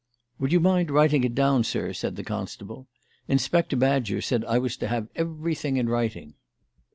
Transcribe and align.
"Would 0.39 0.51
you 0.51 0.59
mind 0.59 0.89
writing 0.89 1.23
it 1.23 1.35
down, 1.35 1.63
sir?" 1.63 1.93
said 1.93 2.15
the 2.15 2.23
constable. 2.23 2.87
"Inspector 3.27 3.75
Badger 3.75 4.19
said 4.19 4.43
I 4.45 4.57
was 4.57 4.75
to 4.77 4.87
have 4.87 5.09
everything 5.15 5.77
in 5.77 5.89
writing." 5.89 6.33